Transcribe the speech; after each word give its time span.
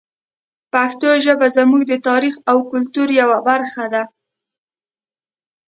پښتو 0.73 1.09
ژبه 1.25 1.47
زموږ 1.57 1.81
د 1.87 1.93
تاریخ 2.07 2.35
او 2.51 2.57
کلتور 2.71 3.07
یوه 3.21 3.39
برخه 3.49 3.85
ده. 3.93 4.03